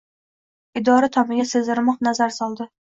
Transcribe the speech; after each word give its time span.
Idora 0.81 1.11
tomiga 1.19 1.47
serdimoq 1.53 2.05
nazar 2.11 2.39
soldi. 2.43 2.73